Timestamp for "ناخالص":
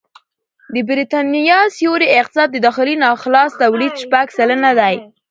3.03-3.51